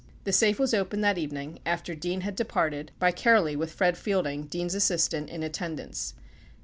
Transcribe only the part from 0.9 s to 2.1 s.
that evening, after